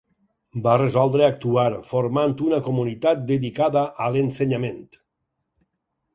[0.67, 4.83] Va resoldre actuar, formant una comunitat dedicada a l'ensenyament.